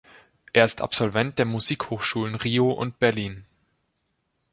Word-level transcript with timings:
Er 0.51 0.65
ist 0.65 0.81
Absolvent 0.81 1.37
der 1.37 1.45
Musikhochschulen 1.45 2.33
Rio 2.33 2.71
und 2.71 2.97
Berlin. 2.97 3.45